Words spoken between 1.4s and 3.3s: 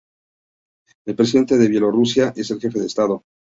de Bielorrusia es el jefe de Estado.